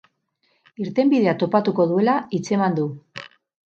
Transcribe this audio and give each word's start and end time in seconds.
Irtenbidea 0.85 1.35
topatuko 1.43 1.87
duela 1.93 2.17
hitzeman 2.39 2.79
du. 2.81 2.87